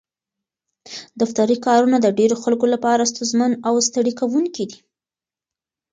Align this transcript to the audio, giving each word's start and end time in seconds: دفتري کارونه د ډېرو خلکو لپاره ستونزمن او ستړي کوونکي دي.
دفتري 1.21 1.57
کارونه 1.65 1.97
د 2.01 2.07
ډېرو 2.19 2.35
خلکو 2.43 2.65
لپاره 2.73 3.09
ستونزمن 3.11 3.51
او 3.67 3.73
ستړي 3.87 4.13
کوونکي 4.19 4.63
دي. 4.69 4.79